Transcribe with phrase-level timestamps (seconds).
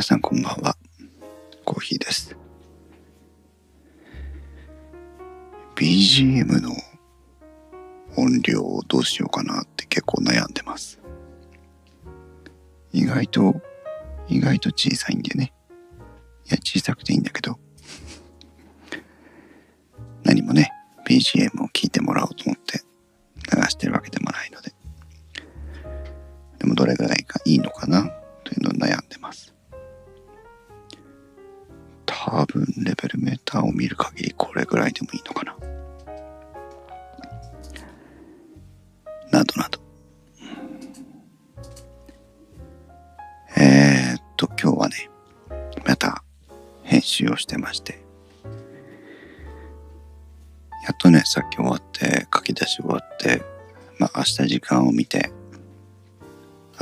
[0.00, 0.78] 皆さんこんばんは。
[1.66, 2.34] コーヒーです。
[5.76, 6.70] BGM の
[8.16, 10.98] 音量をどうしようかなって結構悩んでます。
[12.94, 13.60] 意外と、
[14.26, 15.52] 意外と小さいんでね。
[16.46, 17.58] いや、小さくていいんだけど。
[20.24, 20.72] 何もね、
[21.06, 22.80] BGM を聞いてもらおうと思って
[23.54, 24.72] 流してるわけでもないので。
[26.58, 28.09] でもどれぐらいがいいのかな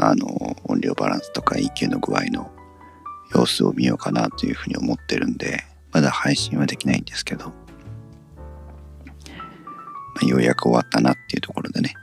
[0.00, 2.52] あの、音量バランスとか EQ の具合の
[3.34, 7.52] 様子を見ようかなというふうに思ってるんで、まだ配信はできないんですけど、ま
[10.22, 11.94] あ、ようやく終わったなっていうところでね、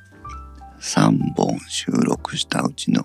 [0.81, 3.01] 3本収録したうちの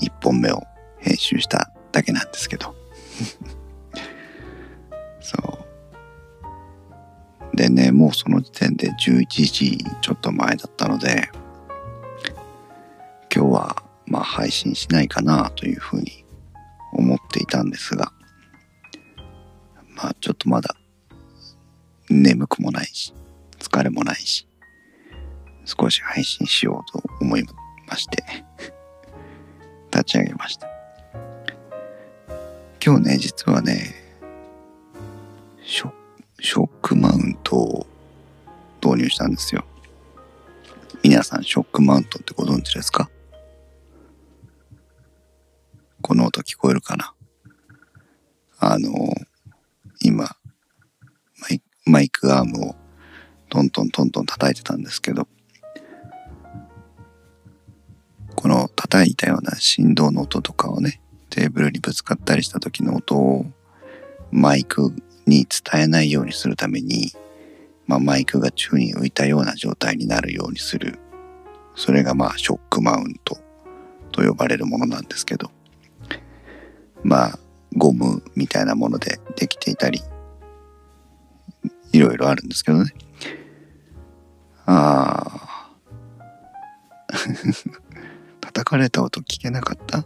[0.00, 0.62] 1本目を
[0.98, 2.72] 編集しただけなんですけど。
[5.20, 5.58] そ
[7.52, 7.56] う。
[7.56, 11.30] でね、もうその時点で11時ちょっと前だったので、
[14.06, 16.24] まあ配信しないかなというふうに
[16.92, 18.12] 思っていたんですが、
[19.96, 20.74] まあちょっとまだ
[22.10, 23.14] 眠くもないし、
[23.58, 24.46] 疲れもないし、
[25.64, 27.44] 少し配信しようと思い
[27.88, 28.22] まして、
[29.90, 30.68] 立ち上げました。
[32.84, 33.94] 今日ね、実はね、
[35.64, 35.92] ショ
[36.40, 37.86] ショックマウントを
[38.82, 39.64] 導入したんですよ。
[41.02, 43.08] 皆さん、ショックマウントってご存知ですか？
[46.06, 47.14] この音聞こえるかな？
[48.58, 48.90] あの、
[50.02, 50.36] 今
[51.86, 52.74] マイ、クアームを
[53.48, 55.26] トントントントン叩いてたんですけど、
[58.34, 61.00] この叩いたような振動の音とかをね、
[61.30, 63.46] テーブルにぶつかったりした時の音を
[64.30, 64.94] マイク
[65.26, 67.12] に伝えないようにするために、
[67.86, 70.98] まあ、マイクが宙に浮いたような状態になるようにする。
[71.74, 73.38] それがまあショックマウント
[74.12, 75.50] と呼ばれるものなんですけど、
[77.04, 77.38] まあ
[77.76, 80.02] ゴムみたいなものでできていたり、
[81.92, 82.92] いろいろあるんですけどね。
[84.66, 85.70] ああ。
[88.40, 90.04] 叩かれた音聞けなかった？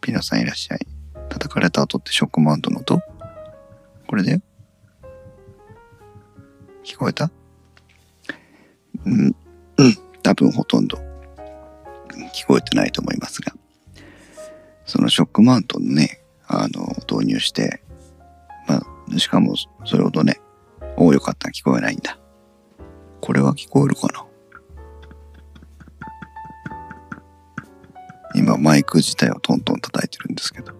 [0.00, 0.86] ピノさんいらっしゃい。
[1.28, 3.00] 叩かれた音ってショックマウントの音？
[4.08, 4.40] これだよ。
[6.84, 7.30] 聞こえた？
[9.04, 9.36] うん、
[9.78, 10.98] うん、多分ほとんど
[12.34, 13.52] 聞こえてないと思いますが、
[14.84, 16.20] そのショックマウントのね、
[16.52, 17.82] あの、導入して、
[18.68, 19.54] まあ、しかも
[19.84, 20.40] それほどね、
[20.96, 22.18] おおよかった聞こえないんだ。
[23.20, 24.26] これは聞こえるかな？
[28.34, 30.72] 今マイク自体をトントン叩いてるんですけど。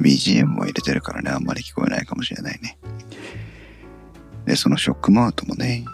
[0.00, 2.78] BGM も入れてるからね、あんまり聞こえないかもしれないね。
[4.44, 5.84] で、そのショックマウントもね、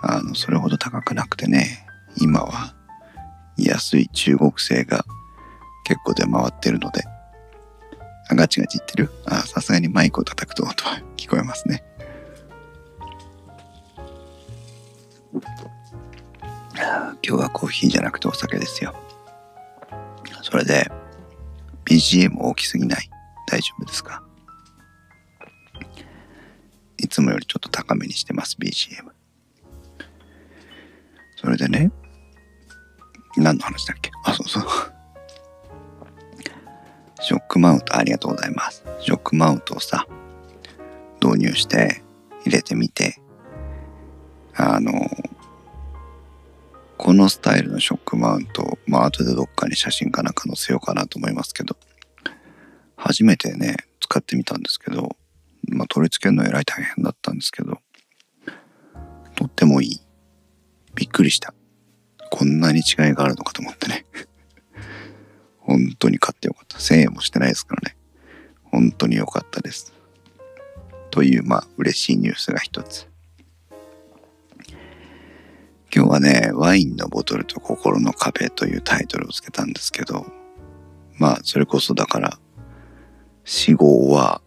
[0.00, 1.84] あの、それほど高くなくてね、
[2.16, 2.74] 今は
[3.66, 5.04] 安い中国製が
[5.84, 7.02] 結構出回ってるので、
[8.30, 9.10] あ、ガチガチ言ってる？
[9.26, 11.84] あ、さすがにマイクを叩くと音は聞こえますね。
[17.24, 18.94] 今日はコーヒーじゃなくてお酒ですよ。
[20.42, 20.90] それで、
[21.84, 23.08] BGM 大きすぎない？
[23.48, 24.22] 大丈夫ですか？
[26.98, 29.10] いつもよりちょっと高めにしてます、BGM。
[31.36, 31.90] それでね、
[33.36, 34.10] 何の話だっけ？
[34.24, 34.64] あ、そうそう。
[37.20, 38.84] ショックマウント、ありがとうございます。
[39.00, 40.06] ショックマウントをさ、
[41.22, 42.02] 導入して
[42.44, 43.20] 入れてみて、
[44.54, 44.92] あの、
[46.98, 51.76] このスタイルのショックマウント、まあ後でどっかに写真かなんか載せようかなと思いますけど、
[52.96, 55.16] 初めてね、使ってみたんですけど、
[55.68, 57.78] まあ取り付けるのえらい大変だったんですけど、
[59.36, 60.00] とってもいい。
[60.94, 61.54] びっくりした。
[62.32, 64.06] こんなに違いがあるのかと思ってね。
[65.60, 66.78] 本当に買ってよかった。
[66.78, 67.94] 1000円もしてないですからね。
[68.64, 69.92] 本当に良かったです。
[71.10, 73.06] という、まあ嬉しいニュースが一つ。
[75.94, 80.24] 今日はね、ワインのボトルと心の壁というタイトルをつけたんですけど、
[81.18, 82.38] まあ、それこそだから、
[83.44, 84.40] 死後は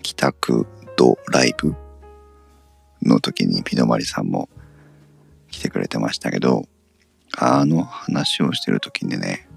[0.00, 0.66] 帰宅
[0.96, 1.74] とライブ
[3.02, 4.48] の時にピノマリさんも
[5.50, 6.66] 来てくれてましたけど、
[7.38, 9.48] あの話をしてる時にね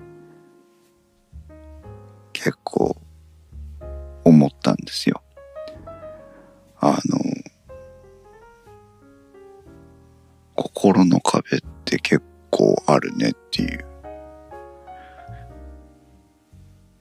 [2.33, 2.95] 結構
[4.23, 5.21] 思ったんですよ。
[6.81, 7.19] あの
[10.55, 13.85] 心の壁って結構あるねっていう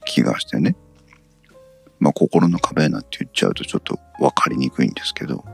[0.05, 0.75] 気がしてね。
[2.01, 5.45] まあ心の壁なんて言っちゃうとちょっと分かりにくいんですけど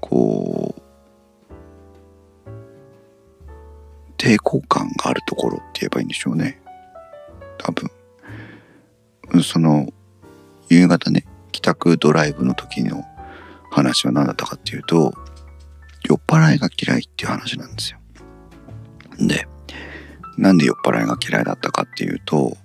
[0.00, 0.82] こう
[4.24, 6.58] 抵抗感があるところって言えばいいんでしょうね。
[7.58, 7.90] 多分。
[9.42, 9.92] その
[10.70, 13.04] 夕方ね帰宅ドライブの時の
[13.70, 15.12] 話は何だったかっていうと
[16.04, 17.98] 酔っ払いが嫌いっていう話なんですよ。
[19.18, 19.46] で
[20.38, 22.56] なんで酔っ払いが嫌いだったかっていうと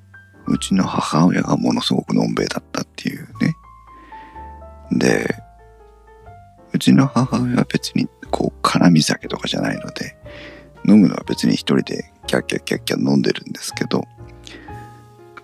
[0.48, 3.56] うちの母親がものすごくのんべえだったっていうね。
[4.92, 5.36] で
[6.72, 10.19] うちの母親は別にこう絡み酒とかじゃないので
[10.88, 14.04] 飲むのは別に一人でキャッキャッキャッキャ飲んでるんですけど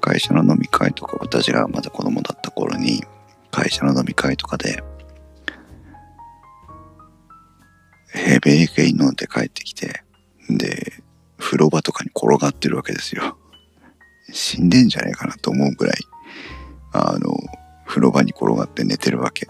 [0.02, 3.04] 会社の飲み会とか私がまだ子供だった頃に
[3.52, 4.84] 会社の飲み会とかで
[8.10, 10.04] ヘベレケ飲んで帰ってきて
[10.50, 10.94] で
[11.38, 13.38] 風呂場とかに転がってるわけですよ。
[14.32, 15.98] 死んでんじゃねえかなと思うぐらい
[16.94, 17.38] あの
[17.86, 19.48] 風呂場に転がって寝てるわけ。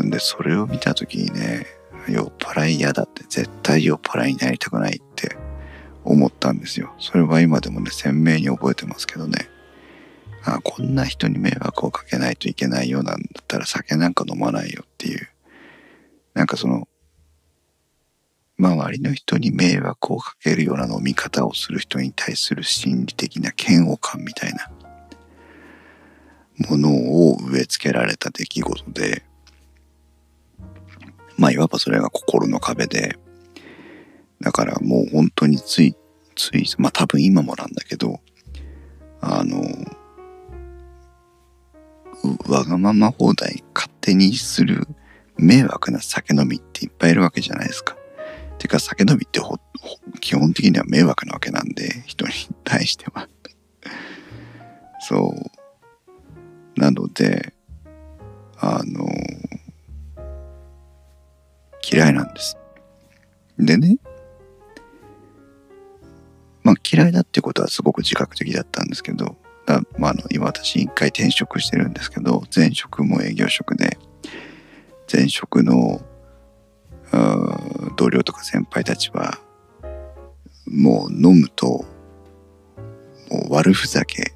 [0.00, 1.66] でそれを見た時にね
[2.12, 5.36] 酔っ払い嫌だって絶対酔っ払いになりたくないって
[6.04, 6.94] 思ったんですよ。
[6.98, 9.48] それは今でもね鮮明に覚えてますけどね。
[10.44, 15.28] あこんな人に迷惑をかけないといけないようなんだったら酒なんか飲まないよっていう。
[16.34, 16.86] なんかその
[18.58, 24.70] 周りの人に迷惑をかけるような飲み方をする人に対する心理的な嫌悪感みたいな
[26.68, 26.90] もの
[27.30, 29.24] を植え付けられた出来事で
[31.36, 33.18] まあいわばそれが心の壁で
[34.40, 35.96] だからもう本当につい
[36.34, 38.20] ついまあ多分今もなんだけど
[39.20, 39.62] あの
[42.48, 44.86] わがまま放題勝手にする
[45.36, 47.96] 迷惑な酒飲みっていっぱいいるわけじゃないですか。
[48.58, 49.40] てか酒飲みって
[50.20, 52.32] 基本的には迷惑なわけなんで人に
[52.64, 53.28] 対しては
[55.00, 55.34] そ
[56.76, 57.52] うなので
[58.58, 59.06] あの
[61.92, 62.56] 嫌いなんです。
[63.58, 63.98] でね
[66.62, 69.36] まあ嫌いだってことはすごく自覚的だったんですけど
[69.98, 73.98] まあ、あの今私一回転職してるんですけど前職も営業職で
[75.12, 76.00] 前職の
[77.96, 79.38] 同僚とか先輩たちは
[80.66, 81.86] もう飲むとも
[83.50, 84.32] う悪ふざけ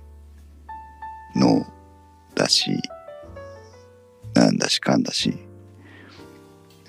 [1.37, 1.65] の
[2.35, 2.73] だし
[4.35, 5.39] なんだしかんだし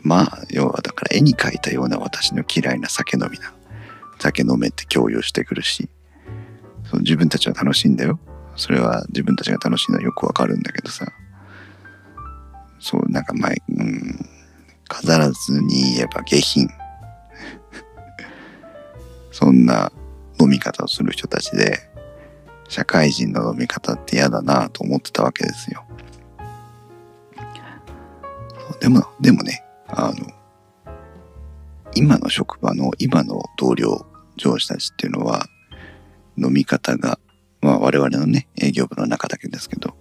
[0.03, 3.53] まあ要はだから絵に描いたような私の嫌いな酒飲みな。
[4.19, 5.89] 酒飲めって共有してくるし。
[6.89, 8.19] その自分たちは楽しいんだよ。
[8.56, 11.06] それは自分たちが楽しいのはよくわかるんだけどさ。
[12.80, 14.25] そうなんか前うん
[14.88, 16.68] 飾らずに言えば下品。
[19.31, 19.92] そんな
[20.39, 21.80] 飲み方をする人たちで
[22.68, 25.85] 社会人の飲み方って嫌だなと思ってたわけですよ。
[28.80, 30.16] でもでもねあの
[31.95, 34.06] 今の職場の今の同僚
[34.38, 35.45] 上司たちっていうのは
[36.38, 37.19] 飲み方が
[37.62, 39.95] まあ我々のね営業部の中だけですけど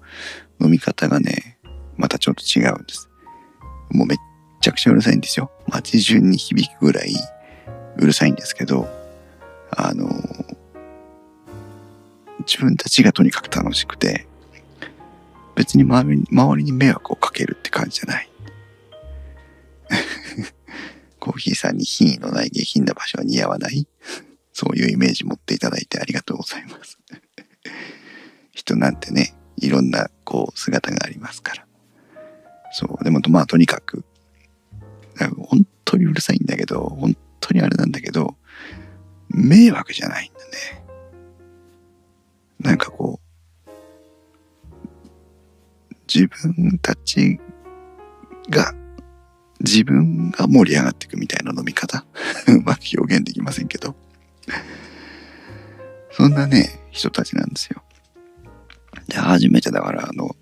[0.60, 1.58] 飲み方がね
[1.96, 3.10] またちょっと違うんです。
[3.90, 4.18] もうめっ
[4.60, 5.50] ちゃくちゃうるさいんですよ。
[5.68, 7.12] 街中に響くぐらい
[7.96, 8.88] うるさいんですけど
[9.76, 10.08] あの
[12.46, 14.26] 自分たちがとにかく楽しくて
[15.54, 18.29] 別に周り周りに迷惑をかけるって感じじゃない。
[21.18, 23.86] コーヒーさんに品位のない下品な場所は似合わない？
[24.52, 26.98] そういうイメージ持っていただいてありがとうございます。
[28.52, 31.66] 人なんてねいろんなこう姿がありますから。
[32.72, 34.04] そうでもまあとにかく
[35.36, 38.36] 本当にうるさいんだけど本当にあれなんだけど
[39.28, 40.84] 迷惑じゃないんだね。
[42.60, 43.18] なんかこ
[43.66, 43.70] う
[46.12, 47.40] 自分たち
[48.50, 48.74] が
[49.60, 52.04] 自分が盛り上がっていくみたいな飲み方？
[52.48, 53.94] うまく表現できませんけど。
[56.12, 57.82] そんなね人たちなんですよ。
[59.08, 60.36] で初めてだからあの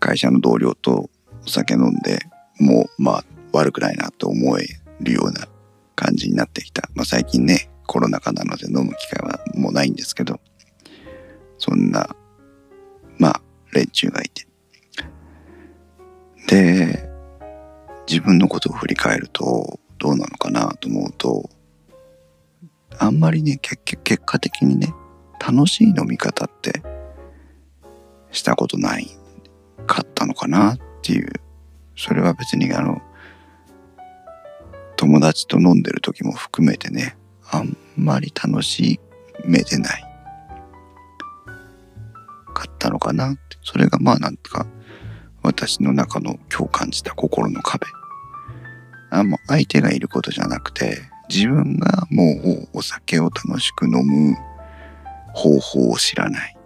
[0.00, 1.10] 会社の同僚と
[1.46, 2.20] お酒飲んで
[2.58, 4.66] もうまあ悪くないなと思え
[5.00, 5.48] るような
[5.94, 10.40] 感じになってきた、まあ、最近ねコロナ禍なので飲む機会はもうないんですけど
[11.58, 12.14] そんな
[13.18, 14.46] まあ連中がいて。
[16.48, 17.07] で
[18.08, 21.50] 自分のことを振り返るとどうなのかなと思うと
[22.98, 24.94] あんまりね結局結果的にね
[25.40, 26.82] 楽しい飲み方って
[28.32, 29.06] したことない
[29.86, 31.28] かったのかなっていう。
[31.98, 33.02] それは別にあの
[34.96, 37.16] 友達と飲んでる時も含めてね
[37.50, 39.00] あんまり楽し
[39.44, 40.02] めてない
[42.54, 44.66] かったのかなそれがまあなんとか
[45.42, 47.86] 私の中の今日感じた心の壁。
[49.10, 52.24] あもう相手がいることじゃなくて自分がも
[52.74, 54.36] うお酒を楽しく飲む
[55.32, 56.56] 方法を知らない。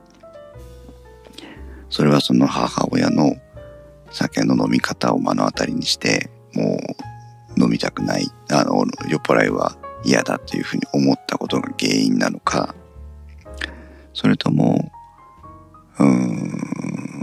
[1.88, 3.37] それはその母親の
[4.11, 6.79] 酒の飲み方を目の当たりにしても
[7.57, 12.75] う飲みたくないあの酔っ払いは嫌だというふうに思ったことが原因なのか。
[14.14, 14.91] それとも
[15.99, 17.22] うーん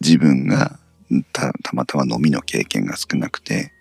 [0.00, 0.78] 自分が
[1.32, 3.72] たたまたま飲みの経験が少なくて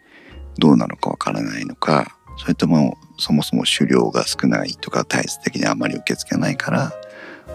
[0.57, 6.93] どうなのかわからないのかそれともそもそも狩猟が少ないとか体質的にあまり受け付けないから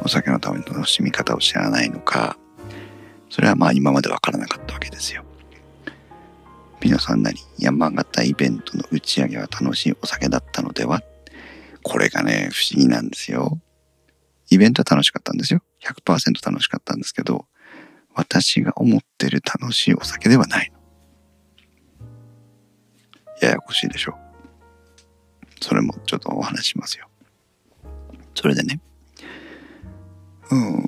[0.04, 2.36] お酒のための楽しみ方を知らないのか
[3.30, 5.24] それはまあ今までわからなかったわけですよ。
[6.82, 11.00] 皆さんなり山形イベントの打ち上げは楽しいお酒だったのでは？
[11.82, 13.60] これがね不思議なんですよ。
[14.50, 15.62] イベントは楽しかったんですよ。
[15.82, 17.46] 100%楽しかったんですけど
[18.14, 20.78] 私が思ってる楽しいお酒ではないの。
[23.40, 25.64] ややこしいでしょう。
[25.64, 27.08] それもちょっとお話しますよ。
[28.34, 28.80] それでね、
[30.50, 30.86] うん。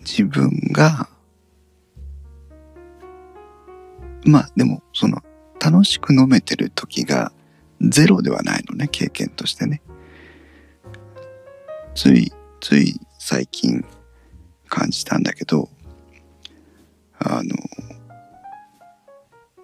[0.00, 1.08] 自分が、
[4.24, 5.22] まあでもその
[5.60, 7.32] 楽しく飲めてる時が
[7.80, 9.82] ゼロではないのね、経験としてね。
[11.98, 13.84] ついつい最近
[14.68, 15.68] 感じたんだけど
[17.18, 17.56] あの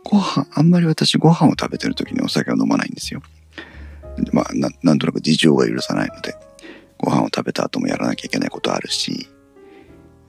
[0.03, 3.23] ご飯あんまり私ご飯を食べてる時にお酒を飲まないんですよ。
[4.33, 6.35] まあななんとなく事情が許さないので
[6.99, 9.29] ご飯を食べた後もやらなきゃいけないことあるし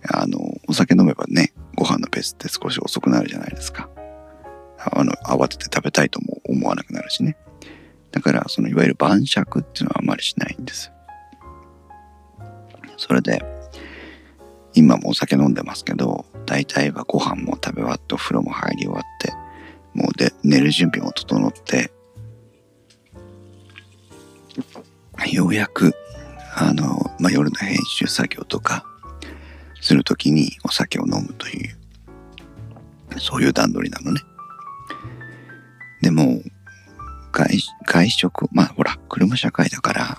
[0.07, 3.89] あのお酒飲めばねご飯のペースって少し遅くなるじゃないですか。
[4.77, 7.35] あの慌てて食べたいとも思わなくなるしね。
[8.11, 10.91] だからそのいわゆる晩酌っていうのはあんまりしないんです。
[12.97, 13.43] それで
[14.73, 19.33] 今もお酒飲んでますけど大体はご飯も食べ終わってお風呂も入り終わって
[19.93, 21.91] もうで寝る準備も整って
[25.31, 25.93] ようやく
[26.55, 28.85] あの、まあ、夜の編集作業とか
[29.81, 31.75] する時にお酒を飲むという
[33.19, 34.21] そういう段取りなのね。
[36.01, 36.41] でも
[37.31, 40.17] 外外食まあほら車社会だから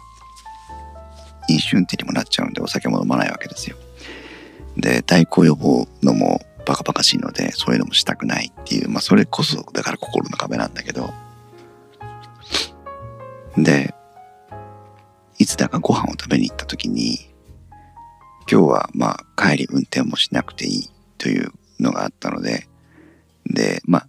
[1.56, 3.76] 飲酒運転にもなっちゃうんでお酒も飲まないわけですよ
[4.76, 11.10] で代行予防のもバカバカしいのでそういうのもしたくないっていうまあそれこそだから心の壁なんだけど
[13.56, 13.94] で
[15.38, 17.18] いつだかご飯を食べに行った時に
[18.50, 22.66] 今日はまあ帰り運転もしなくていいというのがあったので
[23.46, 24.08] でまあ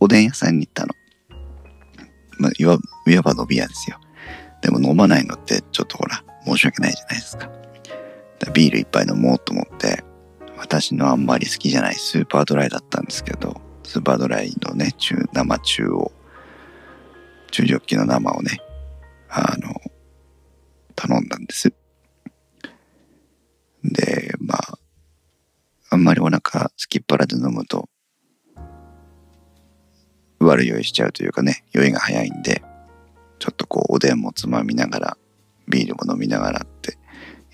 [0.00, 0.94] おでん屋さんに行ったの。
[2.38, 2.78] まあ、いわ
[3.22, 3.98] ば飲み屋ですよ。
[4.62, 7.58] でも飲まないのってちょっとほら申し訳ないじゃないですか。
[8.52, 10.04] ビール一杯飲もうと思って
[10.56, 16.12] 私のあんまり好きじゃないスーパードライだったんですけどスーパードライのね中生中を
[17.50, 18.60] 中ジョッキの生をね
[19.28, 19.74] あの
[20.94, 21.72] 頼んだんです
[23.84, 24.78] でまあ
[25.90, 27.88] あんまりお腹すきっ腹で飲むと
[30.40, 32.62] 悪酔いしちゃうというかね酔いが早いんで
[33.38, 35.18] ちょっとこうおでんもつまみながら
[35.68, 36.98] ビールも飲みながらって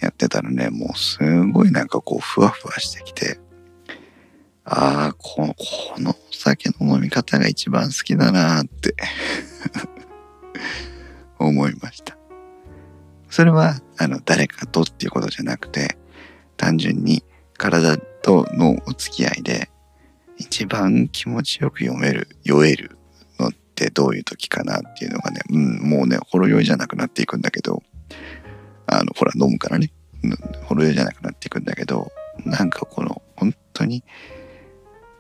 [0.01, 3.39] やってたらねもうすごいなんかこうふわふわしてきて
[4.65, 5.65] ああこのこ
[5.99, 8.95] のお酒の飲み方が一番好きだなって
[11.39, 12.17] 思いました。
[13.29, 15.99] それはあの誰かとっていうことじゃなくて
[16.57, 17.25] 単純に
[17.59, 19.71] 体とのお付き合いで
[20.39, 22.97] 一番気持ちよく読める酔える
[23.41, 27.83] のってどういう時かなっていうのがね、うん、もうねほろ酔いじゃなくなっていくんだけど
[28.87, 29.91] あのほら飲むからね。
[30.67, 32.11] ほろ酔いじゃなくなっていくんだけど
[32.47, 34.03] なんかこの本当に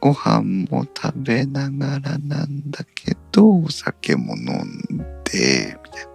[0.00, 6.10] ご飯も食べながらなんだけどお酒も飲んでみたいな。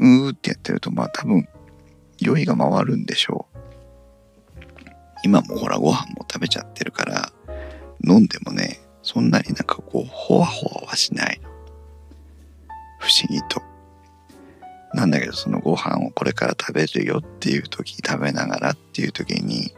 [0.00, 1.48] うーってやってるとまあ多分
[2.18, 3.58] 酔いが回るんでしょう。
[5.24, 7.32] 今もほらご飯も食べちゃってるから
[8.06, 11.48] 飲んでもねそんなになんかこうほわほわはしないの。
[12.98, 13.62] 不思議と。
[14.94, 19.74] なんだけどそのご飯をこれから食べるよっていう時食べながらっていう時に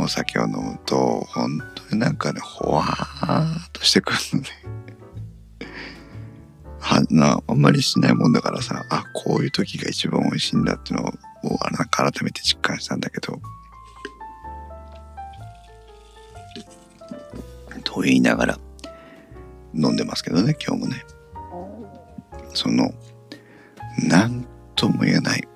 [0.00, 0.96] お酒を飲むと
[1.28, 4.48] 本当になんかねほわーっとしてくるのね
[6.80, 11.12] はなあんまりしないもんだからさあこういう時が一番美味しいんだっていうのを
[11.70, 13.40] なんか改めて実感したんだけど。
[17.84, 18.58] と言いながら
[19.74, 21.04] 飲んでますけどね今日もね。
[22.54, 22.92] その
[23.98, 25.48] 何とも言えない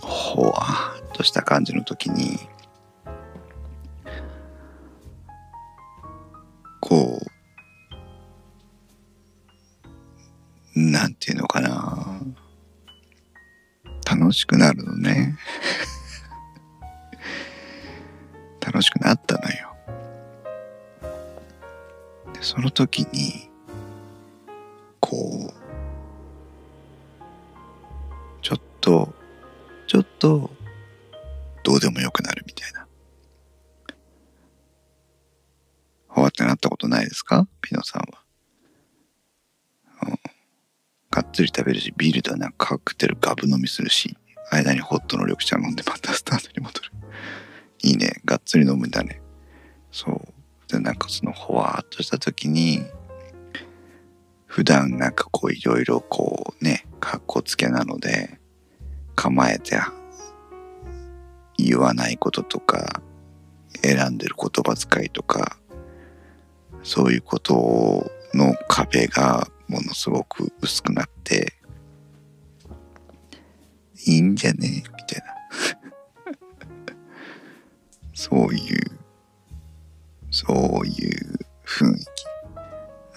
[0.00, 2.38] ほわっとした感じの時に
[6.80, 7.34] こう
[10.76, 12.20] なんていうのかな。
[14.04, 15.36] 楽しくなるのね。
[18.60, 19.74] 楽しくなったのよ。
[22.40, 23.48] その時に
[30.24, 30.50] と
[31.62, 32.86] どうでもよくなるみたいな。
[36.08, 37.46] ほわってなったことないですか？
[37.60, 38.22] ピノさんは、
[40.08, 40.18] うん、
[41.10, 44.16] がっつり食べるしビールとはなんかカクテルガブ飲みするし
[44.50, 46.90] 間にホットの緑茶飲んでまたスタートに戻る。
[47.82, 48.22] いいね。
[48.24, 49.20] がっつり飲むんだね。
[49.90, 50.72] そう。
[50.72, 52.82] でなんかそのほわっとした時に
[54.46, 58.40] 普段なんかこういろいろこうねかっこつけなので
[59.16, 59.76] 構えて
[61.66, 63.02] 言わないこととか
[63.82, 65.58] 選んでる言葉遣いとか
[66.82, 71.54] そういうことの壁がものすごく薄くなって
[74.06, 74.84] いいんじゃね？
[74.96, 75.34] みたいな。
[78.12, 78.98] そういう
[80.30, 80.52] そ
[80.82, 82.24] ういう雰囲気。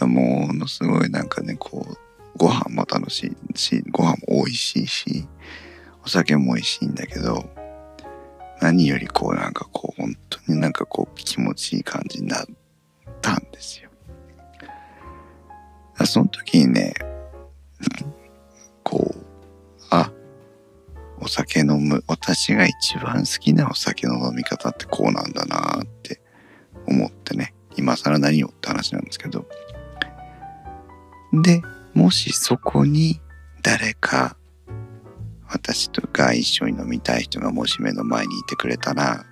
[0.05, 1.97] ものすごいなんかねこう
[2.37, 5.27] ご飯も楽しいしご飯も美味しいし
[6.05, 7.49] お酒も美味しいんだけど
[8.61, 12.45] 何よりこうなんかこう本当になんかこう気持ちいい感じになっ
[13.21, 13.89] たんですよ。
[16.05, 16.93] その時にね
[18.83, 19.25] こう
[19.89, 20.11] あ
[21.19, 26.21] お酒飲む私が一番好きなお酒の飲み方ってこうなんだなって
[26.87, 29.47] 思ってね今更何をって話なんですけど
[31.33, 31.61] で
[31.93, 33.19] もしそこに
[33.63, 34.37] 誰か
[35.49, 39.25] 私とか一緒に飲みたい人がもし目の前にいてくれたら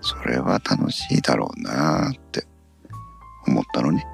[0.00, 2.44] それは楽しいだろうなって
[3.46, 4.06] 思ったのね。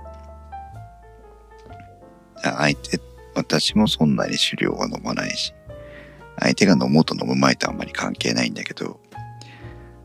[2.42, 3.00] 相手
[3.34, 5.54] 私もそんなに酒量は飲まないし
[6.38, 9.00] 相手が飲もうと飲む前とあんまり関係ないんだけど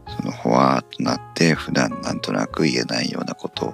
[0.08, 3.74] そのほわーっとなって普段なんとなく言えないようなこと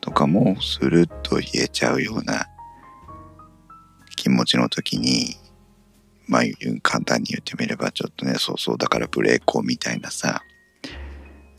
[0.00, 2.46] とかもスルッと言えちゃうような
[4.16, 5.36] 気持ちの時に
[6.30, 6.42] まあ
[6.82, 10.42] 簡単に言ってみればちょっとねそうそうだからブレーコーみたいなさ。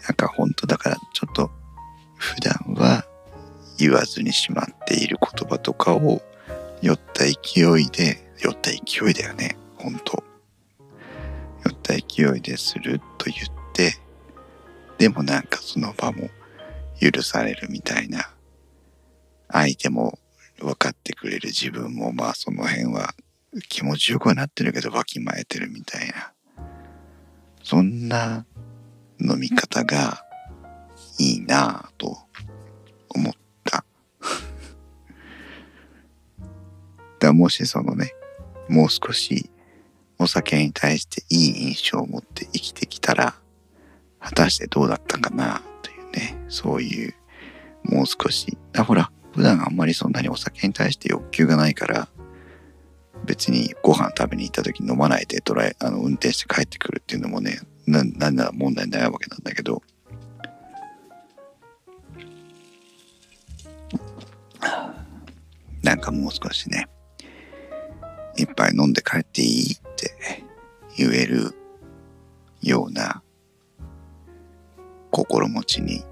[0.07, 1.51] なんか本当だからちょっと
[2.15, 3.05] 普段は
[3.77, 6.21] 言わずにしまっている言葉とかを
[6.81, 9.57] 酔った勢いで酔った勢いだよね。
[9.77, 10.23] 本当。
[11.65, 13.38] 酔った勢いですると言っ
[13.73, 13.95] て
[14.97, 16.29] でもなんかその場も
[16.99, 18.31] 許されるみたいな。
[19.49, 20.17] 相手も
[20.60, 23.13] 分かってくれる自分もまあその辺は
[23.67, 26.33] 気持ちよくはなってるけどわきまえてるみたいな。
[27.63, 28.45] そんな
[29.19, 30.23] 飲み方が
[31.19, 32.17] いいなぁと
[33.09, 33.33] 思っ
[33.65, 33.85] た。
[37.19, 38.13] だもしそのね
[38.67, 39.51] もう少し
[40.17, 43.35] お酒に対していい印象を持って生きてきたら
[44.19, 47.15] 果たしてどうだったかなというねそういう
[47.83, 52.07] もう少しだほら普段あんまりそんなにお酒に対して欲求がないから
[53.25, 59.81] 別にご飯食べに行った時に飲まないでドライあの運転して帰ってくるっていうのもねななんなら問題ないわけなんだけど
[65.84, 66.88] なんかもう少しね
[68.36, 70.15] 一杯飲んで帰っていいって
[70.97, 71.55] 言える
[72.62, 73.21] ような
[75.10, 76.03] 心持ちに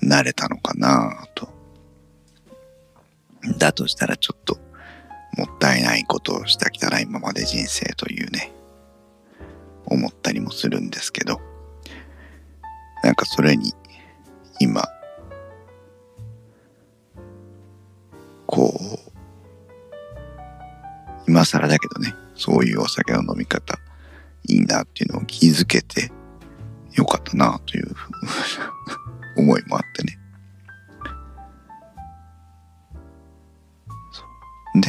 [0.00, 1.48] なれたのかなと。
[3.58, 4.58] だとしたらちょっと
[5.36, 8.52] もったいないことをした汚いままで人生というね、
[9.86, 11.40] 思ったりもするんですけど、
[13.02, 13.72] なんかそれに
[14.58, 14.84] 今、
[18.46, 19.10] こう、
[21.28, 23.78] 今更だけどね、そういうお酒の飲み方
[24.46, 26.10] いいなっていうのを気づけて
[26.92, 27.94] よかったなという
[29.38, 30.19] 思いもあってね。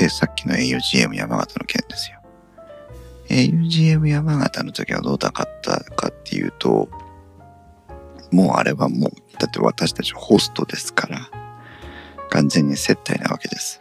[0.01, 2.19] で、さっきの augm 山形の件ですよ。
[3.29, 6.89] augm 山形の時はどうだかったかっていうと
[8.31, 11.29] もうあれはもうだって私たちホストですから
[12.31, 13.79] 完全に接待なわけです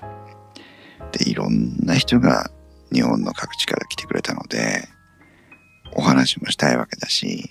[1.13, 2.51] でいろんな人が
[2.93, 4.89] 日本の各地から来てくれたので
[5.95, 7.51] お話もしたいわけだし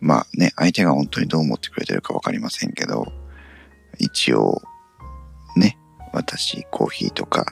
[0.00, 3.06] まあね相手が本当にどう思ってくれてるか分かりませんけど
[3.98, 4.62] 一応
[6.14, 7.46] 私コーヒーとか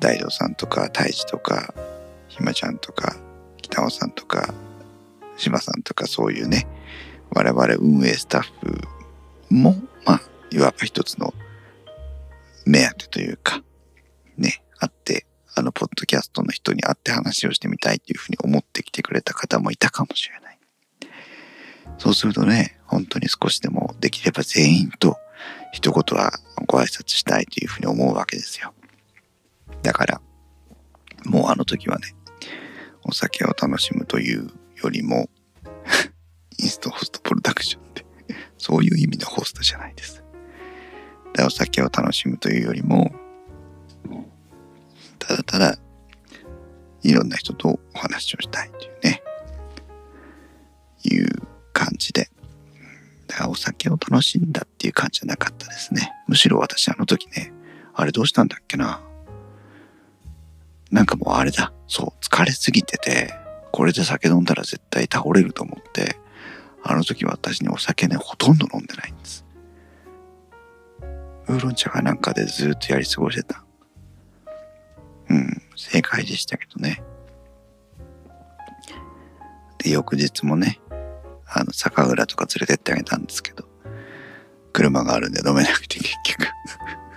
[0.00, 1.72] 大道さんとか太一とか
[2.28, 3.16] ひまちゃんとか
[3.62, 4.52] 北尾さんとか
[5.36, 6.66] 柴さんとかそういうね
[7.30, 8.80] 我々運営スタッフ
[9.50, 11.32] もまあいわば一つの
[12.66, 13.62] 目当てというか
[14.36, 20.58] ねあってあのポッドキャストの人に会って話をしてみたいっていうふうに思ってきてくれた方もいたかもしれない。
[21.98, 25.18] そうするとね本当に少しでもできれば全員と
[25.72, 26.32] 一言は
[26.66, 28.72] ご挨拶したいというふうに思うわけですよ。
[29.82, 30.20] だから
[31.24, 32.14] もうあの時はね
[33.04, 34.50] お酒を楽しむという
[34.82, 35.30] よりも
[36.58, 38.04] インストホストプロダクションって
[38.58, 40.22] そういう意味のホストじゃないです。
[41.34, 43.12] でお酒を楽しむというよりも
[45.18, 45.78] ただただ
[47.02, 49.22] いろんな人とお話をしたいというね
[51.04, 51.28] いう
[51.72, 52.28] 感じで。
[53.40, 56.12] かお酒を楽しんだっていう感じじゃなかったですね。
[56.28, 57.52] むしろ私あの時ね
[57.94, 59.00] あれどうしたんだっけな。
[60.90, 61.72] なんかもうあれだ。
[61.86, 63.34] そう疲れすぎてて
[63.72, 66.16] これで酒飲んだら絶対倒れると思って
[66.82, 69.44] あの時私ねお酒ねほとんど飲んでないんです。
[71.48, 73.64] ウーロン茶かなんかでずっとやり過ごしてた。
[75.30, 77.02] うん正解でしたけどね。
[79.78, 80.78] で翌日もね
[81.52, 83.64] あの酒蔵とか連れてってあげたんですけど
[84.72, 86.46] 車があるんで飲めなくて結局。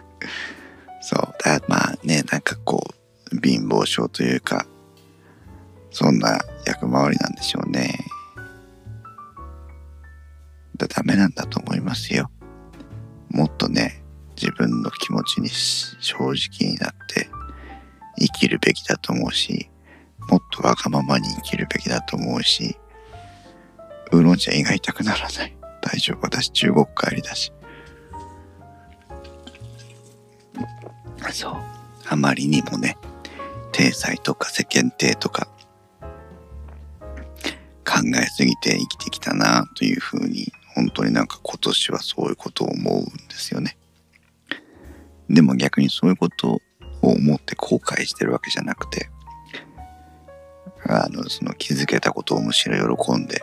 [1.01, 1.35] そう。
[1.43, 2.83] だまあねなんかこ
[3.31, 4.65] う貧乏症というか
[5.91, 7.93] そんな役回りなんでしょうね。
[10.77, 12.31] だダメなんだと思いますよ。
[13.29, 14.03] もっとね
[14.35, 17.29] 自分の気持ちに正直になって
[18.19, 19.69] 生きるべきだと思うし
[20.29, 22.77] もっとわがままに生きるべきだと思うし
[24.13, 25.57] ウーロン茶胃が痛くならない。
[25.81, 26.19] 大丈夫。
[26.21, 27.51] 私中国帰りだし。
[31.31, 31.55] そう。
[32.07, 32.95] あまりにもね
[33.71, 35.47] 体裁とか世間体とか
[37.85, 43.77] 考えすぎて生きてきたなというふうに本当になんか今年はそういうことを思うんですよね。
[45.27, 46.59] でも逆にそういうことを
[47.01, 49.09] 思って後悔してるわけじゃなくて
[50.85, 53.41] あのその気づけたことをむしろ喜んで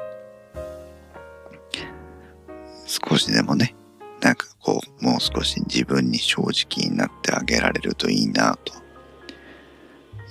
[2.90, 3.76] 少しでもね
[4.20, 8.74] なんかこうもう少し自分に正直になってあげられるといいなと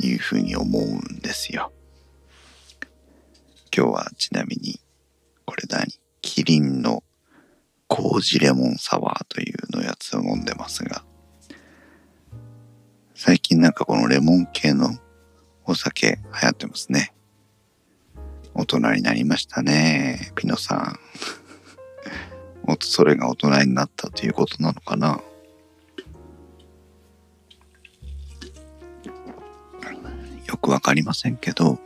[0.05, 1.71] いうふうに思うんですよ。
[3.75, 4.81] 今日はちなみに
[5.45, 5.87] これ何？
[6.21, 7.01] キリンの
[7.87, 11.03] 麹レモンサワーというのやつを飲んでますが
[13.15, 14.89] 最近なんかこのレモン系の
[15.65, 17.13] お酒流行ってますね。
[18.53, 20.99] 大人になりましたねピノさん。
[22.81, 25.21] それが大人になったということなのかな。
[30.45, 31.79] よくわかりませんけど。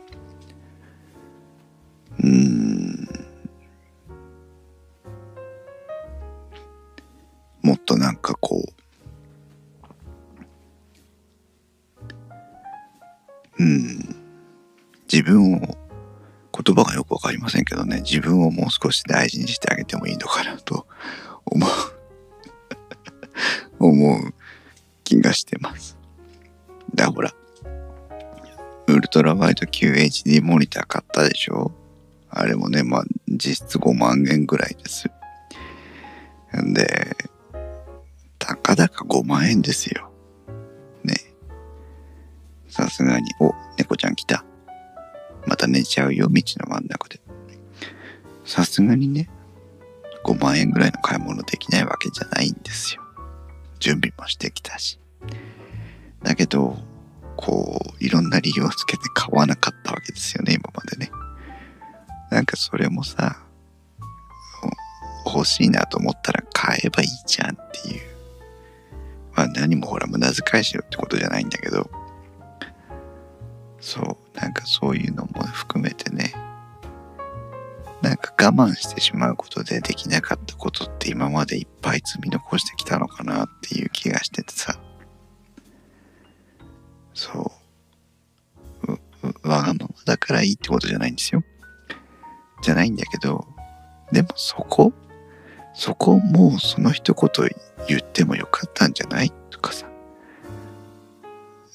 [18.14, 20.86] 自分をもう少し大事にしてあげてもいいのかなと
[21.46, 21.70] 思う。
[23.80, 24.34] 思う
[25.02, 25.98] 気がしてます。
[26.94, 27.34] だほら
[28.86, 31.72] ウルトラワイド QHD モニター買ったでしょ？
[32.30, 35.10] あれもねまあ実質5万円ぐらいです。
[36.62, 37.16] んで
[38.38, 40.12] たかだか5万円ですよ。
[41.02, 41.16] ね。
[42.68, 43.28] さすがに。
[43.40, 44.44] お猫ちゃん来た。
[45.46, 47.23] また寝ちゃうよ道の真ん中で。
[48.44, 49.28] さすがにね
[50.24, 53.02] 5万円ぐらいの買い物できないわけじゃないんですよ。
[53.78, 54.98] 準備もしてきたし。
[56.22, 56.78] だけど
[57.36, 61.10] こういろんな理由をつけて買わなかったわけですよね今までね。
[62.30, 63.38] なんかそれもさ
[65.26, 68.02] 欲しいなと思ったら買えばいいじゃんっていう。
[69.34, 71.90] まあ何もほら無駄遣いしようってことじゃないんだけど。
[73.80, 76.32] そうなんかそういうのも含めてね
[78.44, 84.78] 我慢してしまうことでできなかったことって今までいっぱい積み残してきたのかなっていう気がしててさ。
[87.14, 87.64] そう。
[89.48, 91.42] わがままだからいいってことじゃないんですよ。
[92.62, 93.46] じゃないんだけど、
[94.12, 94.92] でもそこ、
[95.72, 97.48] そこもうその一言
[97.88, 99.86] 言ってもよかったんじゃないとかさ、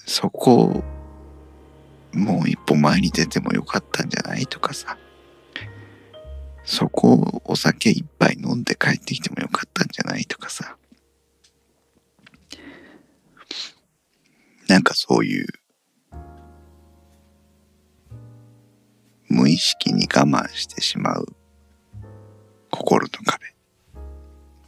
[0.06, 0.84] そこ、
[2.14, 4.98] もう一歩前に出てもよかったんじゃないとかさ、
[6.70, 10.78] そこをお酒一杯飲んで帰ってきてもよかったんじゃないとかさ、
[14.68, 15.48] なんかそういう
[19.30, 21.26] 無意識に我慢してしまう
[22.70, 23.48] 心の壁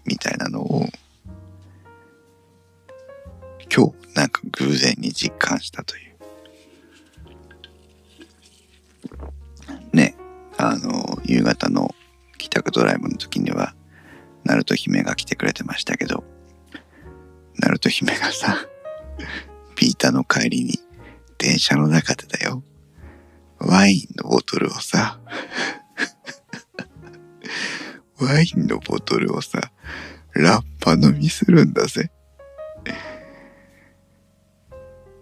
[0.03, 0.87] みたいなのを
[3.73, 6.10] 今日なんか偶然に実感したという。
[10.63, 11.89] あの夕方の
[12.37, 13.73] 帰宅ドライブの時には
[14.43, 16.23] ナルト姫が来てくれてましたけど
[17.57, 18.57] ナルト姫がさ
[19.75, 20.79] ピーターの帰りに
[21.39, 22.63] 電車の中でだよ。
[23.57, 25.19] ワインのボトルをさ
[28.19, 29.71] ワインのボトルをさ
[30.33, 32.11] ラッパ飲みするんだぜ。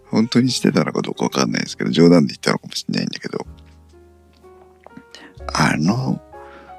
[0.08, 3.46] 本当にしてたのかどうかわかんないですけど冗談で言ったのかもしれないんだけど
[5.52, 6.20] あの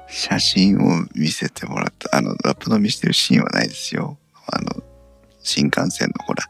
[0.08, 4.18] 写真を見せてもらったあのラップ飲みしてるシーンはないですよ。
[4.46, 4.82] あの
[5.42, 6.44] 新幹線のほら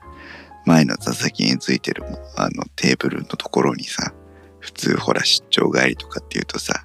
[0.67, 2.05] 前の座席についてる
[2.37, 4.13] あのテーブルのところにさ
[4.61, 6.85] 普通ほら出張帰りとかっていうとさ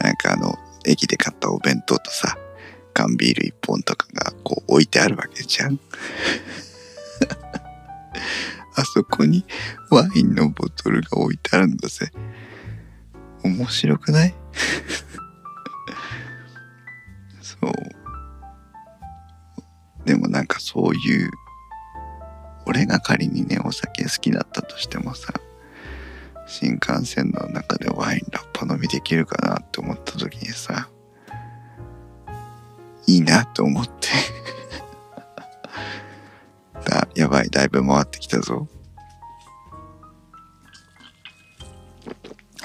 [0.00, 0.54] なんかあの
[0.86, 2.36] 駅で買ったお弁当とさ
[2.94, 5.78] 缶ビール1本とかがこう置いてあるわけじゃん。
[8.74, 9.44] あそこに
[9.90, 12.10] ワインのボトルが置いてあるんだぜ。
[13.42, 14.34] 面白くない？
[17.42, 17.72] そう。
[20.04, 21.30] でもなんかそういう
[22.66, 25.32] 俺が仮にねお酒好きだったとしてもさ
[26.46, 30.88] 新幹線の中でワインラッパ飲みできるかなって思った時にさ
[33.06, 34.08] いいなと思って。
[36.84, 38.68] だやばいだいぶ回ってきたぞ。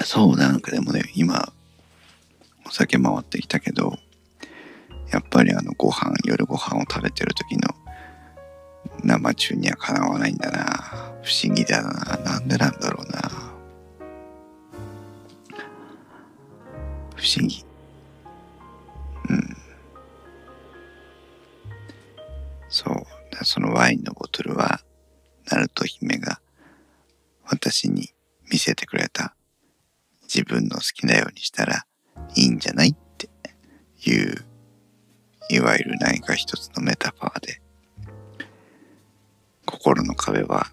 [0.02, 1.50] そうなんかでもね今
[2.74, 3.96] 酒回ってきたけど
[5.12, 7.68] やっぱりあのご飯夜ご飯を食べてる時の
[9.04, 11.12] 生中にはかなわないんだな。
[11.22, 12.16] 不思議だな。
[12.24, 13.20] なんでなんだろうな。
[17.14, 17.64] 不思議。
[19.30, 19.56] うん。
[22.68, 23.44] そう。
[23.44, 24.80] そのワインのボトルは
[25.50, 26.40] ナルト姫が
[27.46, 28.10] 私に
[28.50, 29.36] 見せてくれた。
[30.22, 31.86] 自分の好きなようにしたら
[32.34, 33.28] いいんじゃないって
[34.08, 34.44] いう
[35.50, 37.60] いわゆる何か一つのメタファーで
[39.66, 40.66] 心の壁は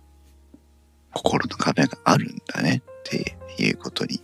[1.13, 4.23] 心の壁があるんだねっていうことに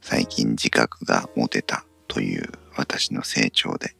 [0.00, 3.96] 最近自覚が持てたという私の成長で。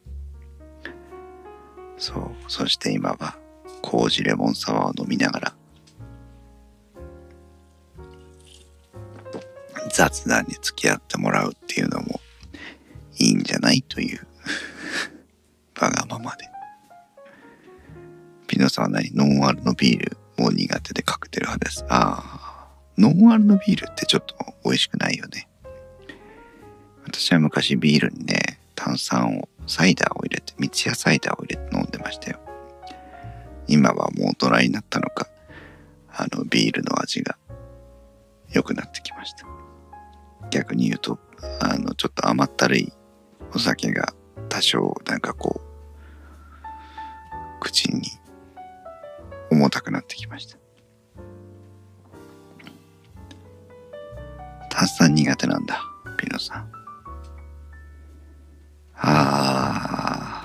[1.97, 2.31] そう。
[2.47, 3.37] そして今は
[3.81, 5.55] 麹レモンサワーを飲みながら
[9.91, 12.14] 雑談に付き合ってもらうっていうのも
[13.25, 14.27] いいんじゃないという。
[15.81, 16.47] わがままで。
[18.47, 19.11] ピノさんは何？
[19.13, 21.85] ノンアルのビールも苦手でカクテル派です。
[21.89, 22.67] ああ。
[22.97, 25.49] ノンアルのビールってちょっと美味しくないよね。
[27.03, 32.39] 私は昔ビールにね炭酸をサイダーを入れて三ツ矢サイダーを入れて飲んでましたよ。
[33.67, 35.27] 今はもう大人になったのか
[36.11, 37.37] あのビールの味が
[38.51, 39.45] 良くなってきました。
[40.51, 41.19] 逆に言うと
[41.59, 42.93] あのちょっと甘ったるい
[43.55, 44.13] お酒が
[44.49, 48.01] 多少なんかこう口に
[49.49, 50.57] 重たくなってきました。
[54.69, 55.81] 炭酸苦手なんだ
[56.17, 56.71] ピノさん。
[58.97, 60.43] あ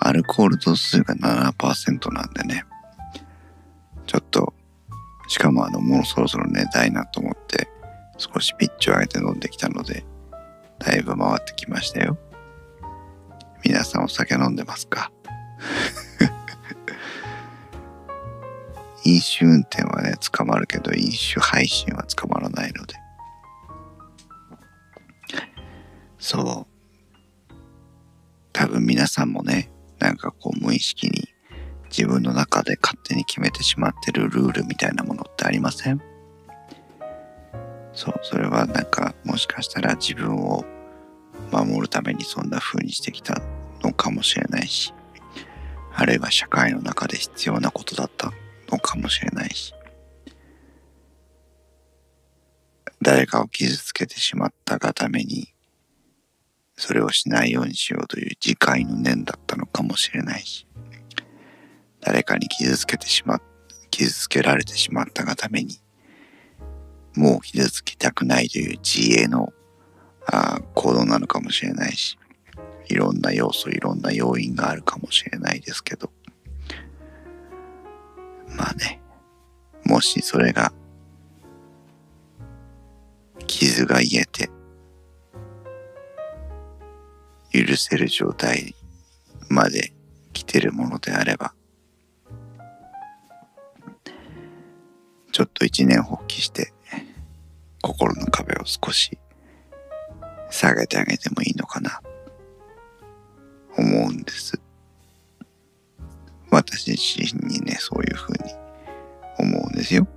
[0.00, 2.64] アルコール度数が7%なんでね。
[4.06, 4.54] ちょっと
[5.28, 7.68] しかもあのもうそろそろ寝たいなと思って
[8.16, 10.06] 少しピッチを上げて飲んできたので
[10.78, 12.18] だいぶ回ってきましたよ。
[13.64, 15.10] 皆さんお酒飲んでますか？
[19.04, 22.94] 飲酒運転はね捕まるけど飲酒配信は捕まらないので。
[26.18, 26.72] そう。
[28.52, 31.28] 多分皆さんもねなんかこう無意識に
[31.90, 36.00] 自分の中で勝手に決めてしまってるルールみたいなものってありません？
[37.96, 40.64] そうそれはなんかもしかしたら自分を
[41.50, 43.42] 守るためにそんな風にしてきた
[43.82, 44.94] のかもしれないし
[45.92, 48.30] あるいは社会の中で必要なことだった
[48.70, 49.74] のかもしれないし
[53.06, 55.54] 誰かを傷つけてしまったがために、
[56.76, 60.66] それをしないようにしようという自戒の念だったのかもしれないし、
[62.00, 63.40] 誰かに傷つけてしま、
[63.90, 65.80] 傷つけられてしまったがために、
[67.16, 69.52] もう傷つきたくないという自衛の
[70.26, 72.18] あ行動なのかもしれないし、
[72.88, 76.10] いろんな要素、いろんな要因があるかもしれないですけど、
[78.56, 79.00] まあね、
[79.84, 80.72] もしそれが、
[83.46, 84.50] 傷が癒えて、
[87.52, 88.74] 許せる状態
[89.48, 89.92] まで
[90.32, 91.54] 来てるものであれば、
[95.32, 96.72] ちょっと一年発起して、
[97.86, 99.16] 心の壁を少し
[100.50, 102.00] 下げてあげてもいいのかな、
[103.78, 104.60] 思うんです。
[106.50, 108.38] 私自身にね、そういうふうに
[109.38, 110.08] 思うんですよ。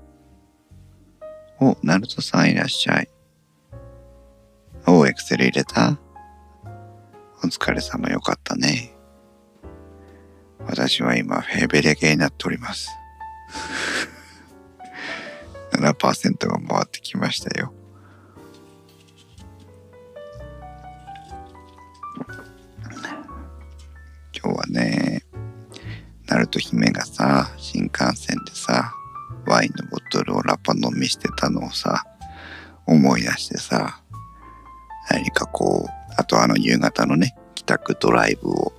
[1.61, 3.09] お、ナルトさんいらっしゃい。
[4.87, 5.99] お、エクセル入れた
[7.43, 8.95] お疲れ様よかったね。
[10.65, 12.89] 私は今、フェーベレ系になっております。
[15.79, 17.73] 7%が回ってきましたよ。
[24.41, 25.23] 今日はね、
[26.27, 28.93] ナルト姫がさ、新幹線でさ、
[29.45, 32.05] ワインのボトルをラッパ飲みしてたのをさ、
[32.85, 34.01] 思い出してさ、
[35.09, 38.73] 何かこう、あとあの夕方のね、帰宅ドライブを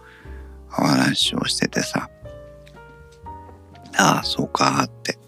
[0.68, 2.08] お話をしててさ、
[3.98, 5.18] ああ、そうかって、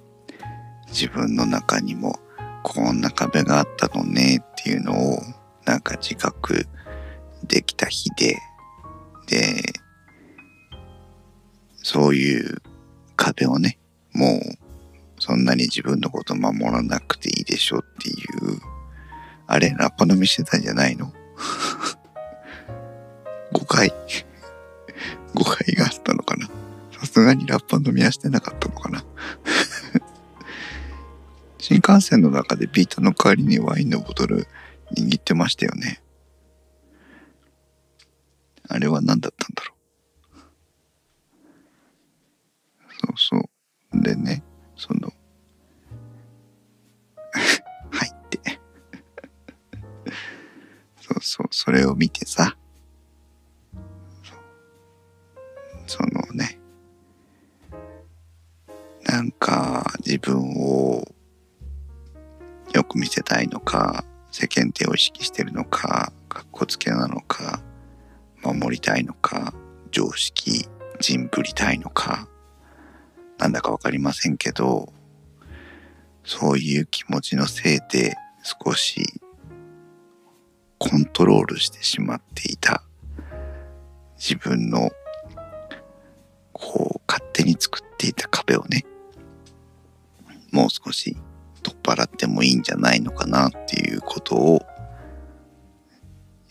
[0.92, 2.18] 自分の中にも
[2.62, 5.18] こんな壁があったのねっていうのを
[5.64, 6.66] なんか自覚
[7.44, 8.36] できた日で、
[9.26, 9.62] で、
[11.82, 12.62] そういう
[13.16, 13.78] 壁をね、
[14.12, 14.40] もう
[15.18, 18.60] そんなに自分のこと守らなくていいでしょっていう、
[19.46, 21.12] あれ、ラッパ飲みしてたんじゃないの？
[23.52, 23.92] 誤解。
[25.34, 26.48] 誤解があったのかな？
[27.00, 29.04] さすがにラッパ飲みはしてなかったのかな？
[31.62, 34.48] 新幹線の中でビートの代わりにワインのボトル
[34.96, 36.02] 握ってましたよね。
[38.68, 39.74] あれは何だったんだろ
[43.12, 43.16] う。
[43.16, 43.48] そうそ
[43.92, 44.02] う。
[44.02, 44.42] でね、
[44.74, 45.12] その、
[47.92, 48.40] はいって
[51.00, 52.56] そうそう、それを見てさ、
[55.86, 56.58] そのね、
[59.04, 61.04] なんか自分を
[62.72, 67.60] よく見せたいのか、世間体を意識してるのか、かっこつけなのか、
[68.42, 69.52] 守りたいのか、
[69.90, 70.66] 常識、
[70.98, 72.28] 人ぶりたいのか、
[73.38, 74.92] なんだかわかりませんけど、
[76.24, 79.20] そういう気持ちのせいで少し
[80.78, 82.82] コントロールしてしまっていた。
[84.16, 84.90] 自分の
[86.52, 88.86] こう勝手に作っていた壁をね、
[90.52, 91.16] もう少し
[91.62, 94.60] 取っ払ってもいいんじゃないのかなっていうことを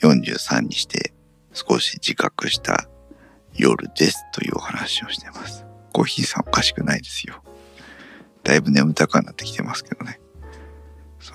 [0.01, 1.13] 43にして
[1.53, 2.87] 少し自覚した
[3.53, 5.65] 夜ですというお話をしてます。
[5.93, 7.43] コーヒーさんおかしくないですよ。
[8.43, 10.19] だいぶ眠たくなってきてますけどね。
[11.19, 11.33] そ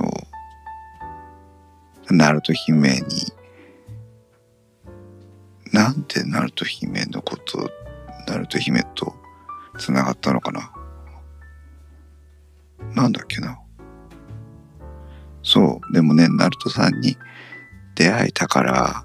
[2.10, 2.14] う。
[2.14, 3.04] ナルト姫に、
[5.72, 7.70] なんでナルト姫のこと、
[8.26, 9.14] ナルト姫と
[9.78, 10.72] 繋がったのかな
[12.94, 13.58] なんだっけな。
[15.46, 15.92] そう。
[15.92, 17.16] でもね、ナルトさんに
[17.94, 19.04] 出会えたから、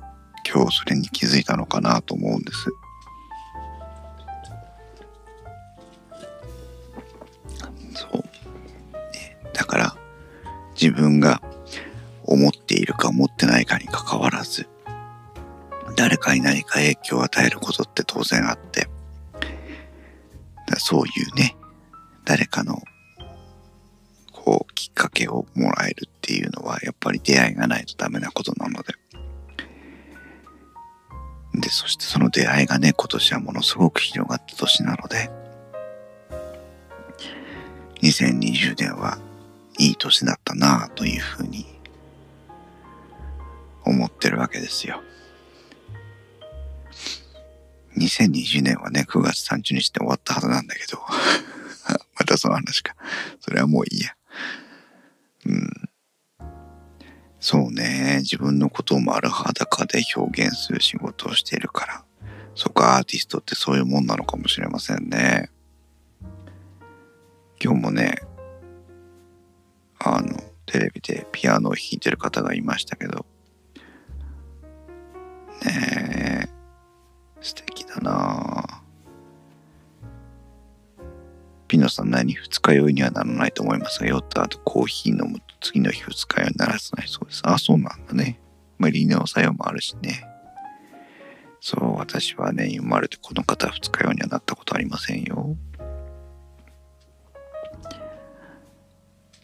[0.52, 2.72] 今日それに気づいたのかなと思うんです。
[7.94, 8.18] そう。
[9.14, 9.96] ね、だから
[10.74, 11.44] 自分が
[12.24, 14.68] 思っているか思ってないかにかかわらず、
[15.96, 18.90] 誰かに何か影響を与えることって当然あって、
[20.68, 21.56] だそういうね、
[22.26, 22.82] 誰かの、
[24.44, 28.96] こう、きっかけをもらえるっていうのは、やっぱり出会いがないとダメなことなので。
[31.62, 35.30] で、そしてその出会いがね、今年はものすごく広がった年なので、
[38.02, 39.20] 2020年は
[39.78, 41.68] いい年だったなあというふうに
[43.86, 45.04] 思ってるわけですよ。
[47.96, 50.98] 2020年はね、9月30日で終わったはずなんだけど、
[52.18, 52.96] またその話か。
[53.40, 54.16] それはもういいや。
[55.46, 55.70] うん。
[57.40, 62.06] そうね、自分のことを丸裸で表現する仕事をしているから、
[62.54, 65.50] そこアーティストってそういうもんなのかもしれませんね。
[67.64, 68.22] 今日もね、
[70.00, 73.26] あのテレビでピアノを弾いてる方がいましたけど、
[75.64, 76.50] ねえ、
[77.42, 78.81] 素敵だなぁ
[81.72, 87.42] ピノさん何二日酔いにはならないと思いますが、酔った後コーヒー飲むと次の日二日酔いにならないそうです。
[87.46, 88.42] あ、そうなんだね。
[88.78, 90.22] まあ、利尿作用もあるしね。
[91.62, 95.56] そう、私はね、生まれてこの方二日酔いにはなったことありませんよ。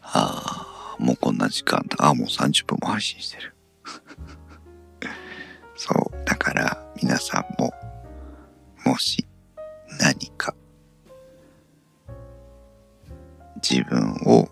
[0.02, 1.96] ああ、もうこんな時間だ。
[2.06, 3.56] ああ、もう30分も配信してる。
[5.78, 7.72] そう、だから皆さんも、
[8.86, 9.26] もし
[13.70, 14.48] 自分を、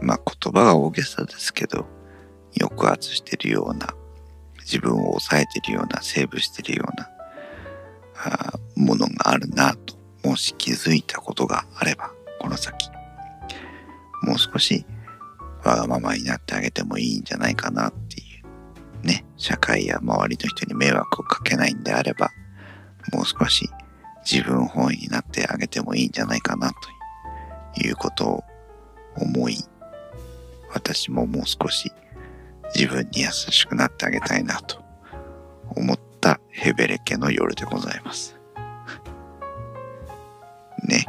[0.00, 1.86] まあ言葉が大げさですけど、
[2.58, 3.94] 抑圧してるような、
[4.60, 7.08] 自分を抑えてるような、セーブしてるような、
[8.24, 9.96] あものがあるなと、
[10.28, 12.90] もし気づいたことがあれば、この先、
[14.22, 14.86] もう少し
[15.64, 18.24] わがままになってあげてもいいんじゃないかなってい
[19.02, 22.30] うね社会や周りの人に迷惑をかけないんであれば
[23.12, 23.68] もう少し
[24.28, 27.01] 自分本位になってあげてもいいんじゃないかなという
[27.76, 28.44] いうことを
[29.16, 29.56] 思い
[30.72, 31.92] 私ももう少し
[32.74, 34.82] 自分に優しくなってあげたいなと
[35.76, 38.38] 思ったヘベレ家の夜でございます。
[40.84, 41.06] ね。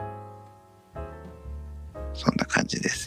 [2.13, 3.02] そんな感じです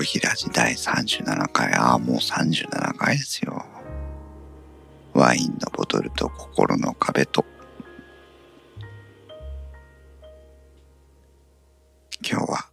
[0.00, 3.66] 小平寺第37回、ああ、もう37回ですよ。
[5.12, 7.44] ワインのボトルと心の壁と
[12.24, 12.70] 今日は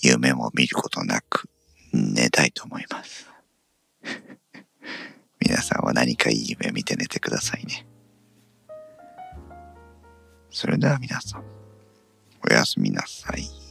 [0.00, 1.50] 夢も見ることなく
[1.92, 3.28] 寝たいと思います。
[5.40, 7.86] 皆さんは何かいい夢見て寝てくださいね。
[10.50, 11.44] それでは皆さん、
[12.48, 13.66] おやすみなさい。